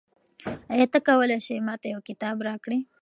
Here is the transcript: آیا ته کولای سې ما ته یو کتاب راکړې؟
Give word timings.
آیا 0.73 0.85
ته 0.93 0.99
کولای 1.07 1.39
سې 1.45 1.53
ما 1.67 1.75
ته 1.81 1.87
یو 1.93 2.01
کتاب 2.09 2.35
راکړې؟ 2.47 2.79